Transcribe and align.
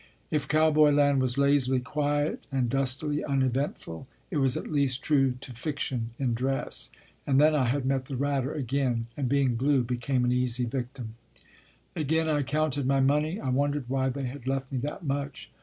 If 0.31 0.47
cowboy 0.47 0.89
land 0.93 1.21
was 1.21 1.37
lazily 1.37 1.79
quiet 1.79 2.47
and 2.51 2.71
dustily 2.71 3.23
uneventful, 3.23 4.07
it 4.31 4.37
was 4.37 4.57
at 4.57 4.65
least 4.65 5.03
true 5.03 5.33
to 5.41 5.53
fiction 5.53 6.09
in 6.17 6.33
dress. 6.33 6.89
And 7.27 7.39
then 7.39 7.53
I 7.53 7.65
had 7.65 7.85
met 7.85 8.05
the 8.05 8.15
Ratter 8.17 8.51
again, 8.51 9.05
and 9.15 9.29
being 9.29 9.53
blue, 9.53 9.83
became 9.83 10.25
an 10.25 10.31
easy 10.31 10.65
victim. 10.65 11.17
Again 11.95 12.27
I 12.27 12.41
counted 12.41 12.87
my 12.87 12.99
money. 12.99 13.39
I 13.39 13.49
wondered 13.49 13.85
why 13.87 14.09
they 14.09 14.23
had 14.25 14.47
left 14.47 14.71
me 14.71 14.79
that 14.79 15.03
much. 15.05 15.51